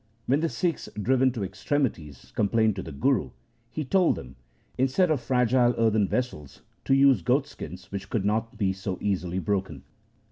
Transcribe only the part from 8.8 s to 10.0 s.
easily broken.